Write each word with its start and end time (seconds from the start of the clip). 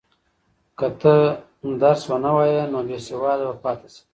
که 0.77 0.87
ته 0.99 1.15
درس 1.81 2.03
ونه 2.09 2.31
وایې 2.35 2.63
نو 2.71 2.79
بېسواده 2.87 3.45
به 3.49 3.55
پاتې 3.63 3.87
شې. 3.93 4.01